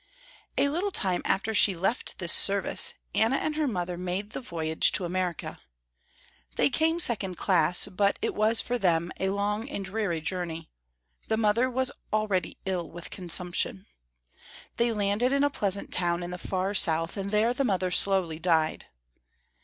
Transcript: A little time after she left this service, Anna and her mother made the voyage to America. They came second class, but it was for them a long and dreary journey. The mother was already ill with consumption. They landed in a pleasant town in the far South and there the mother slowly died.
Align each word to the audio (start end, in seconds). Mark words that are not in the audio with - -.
A 0.57 0.67
little 0.69 0.89
time 0.89 1.21
after 1.25 1.53
she 1.53 1.75
left 1.75 2.17
this 2.17 2.33
service, 2.33 2.95
Anna 3.13 3.35
and 3.35 3.55
her 3.55 3.67
mother 3.67 3.99
made 3.99 4.31
the 4.31 4.41
voyage 4.41 4.91
to 4.93 5.05
America. 5.05 5.61
They 6.55 6.71
came 6.71 6.99
second 6.99 7.35
class, 7.37 7.87
but 7.87 8.17
it 8.19 8.33
was 8.33 8.61
for 8.61 8.79
them 8.79 9.11
a 9.19 9.29
long 9.29 9.69
and 9.69 9.85
dreary 9.85 10.19
journey. 10.19 10.71
The 11.27 11.37
mother 11.37 11.69
was 11.69 11.91
already 12.11 12.57
ill 12.65 12.89
with 12.89 13.11
consumption. 13.11 13.85
They 14.77 14.91
landed 14.91 15.31
in 15.31 15.43
a 15.43 15.51
pleasant 15.51 15.91
town 15.93 16.23
in 16.23 16.31
the 16.31 16.39
far 16.39 16.73
South 16.73 17.15
and 17.15 17.29
there 17.29 17.53
the 17.53 17.63
mother 17.63 17.91
slowly 17.91 18.39
died. 18.39 18.87